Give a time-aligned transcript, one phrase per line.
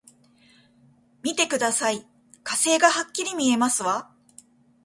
[1.21, 2.03] 見てください、
[2.43, 4.09] 火星がはっきり見えますわ！